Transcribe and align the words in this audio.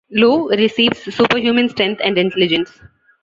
Lou 0.09 0.49
receives 0.49 0.97
superhuman 1.13 1.69
strength 1.69 2.01
and 2.03 2.17
intelligence. 2.17 2.71